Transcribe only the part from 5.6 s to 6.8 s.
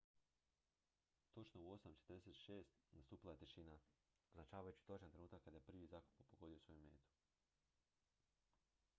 prvi zrakoplov pogodio svoju